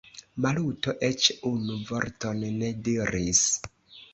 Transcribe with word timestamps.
Maluto 0.45 0.95
eĉ 1.09 1.27
unu 1.49 1.77
vorton 1.91 2.41
ne 2.63 2.73
diris. 2.89 3.45